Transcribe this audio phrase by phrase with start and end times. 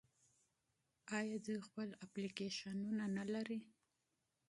[1.17, 3.59] آیا دوی خپل اپلیکیشنونه نلري؟